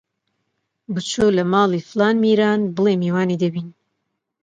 [0.93, 3.67] بچۆ لە ماڵی فڵان میران بڵێ میوانی دەبین!